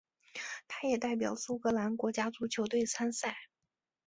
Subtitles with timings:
[0.67, 3.37] 他也代表苏格兰国家足球队参赛。